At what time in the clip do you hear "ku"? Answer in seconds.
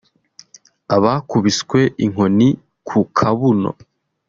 2.87-2.97